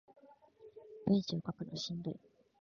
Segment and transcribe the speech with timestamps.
[1.05, 2.19] 文章書くのしんどい